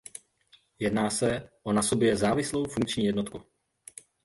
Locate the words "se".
1.09-1.49